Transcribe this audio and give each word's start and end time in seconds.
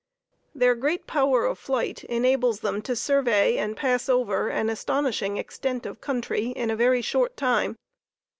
Their 0.55 0.73
great 0.73 1.05
power 1.05 1.45
of 1.45 1.59
flight 1.59 2.03
enables 2.05 2.61
them 2.61 2.81
to 2.81 2.95
survey 2.95 3.57
and 3.59 3.77
pass 3.77 4.09
over 4.09 4.49
an 4.49 4.67
astonishing 4.71 5.37
extent 5.37 5.85
of 5.85 6.01
country 6.01 6.47
in 6.55 6.71
a 6.71 6.75
very 6.75 7.03
short 7.03 7.37
time. 7.37 7.77